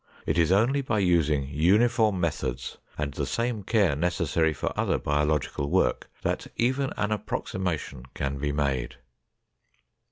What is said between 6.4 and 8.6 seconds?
even an approximation can be